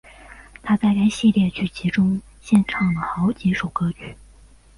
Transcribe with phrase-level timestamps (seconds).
[0.63, 4.17] 她在该系列剧集中献唱了好几首歌曲。